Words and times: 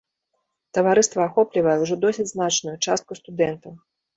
Таварыства 0.77 1.21
ахоплівае 1.29 1.77
ўжо 1.83 1.99
досыць 2.07 2.27
значную 2.33 2.75
частку 2.89 3.11
студэнтаў. 3.23 3.79